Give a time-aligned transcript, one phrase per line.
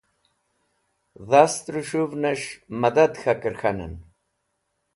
[1.29, 3.93] Dhast rẽs̃hũvnẽs̃h mẽdad k̃hakẽr k̃hanẽn.